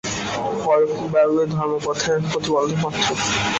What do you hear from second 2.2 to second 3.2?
প্রতিবন্ধক মাত্র।